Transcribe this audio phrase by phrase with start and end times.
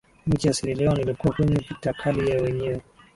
[0.27, 2.81] nchi ya Siera Leon ilikuwa kwenye vita kali ya wenyewe